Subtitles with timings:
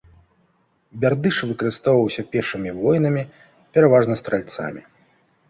[1.03, 3.23] Бярдыш выкарыстоўваўся пешымі воінамі,
[3.75, 4.81] пераважна стральцамі.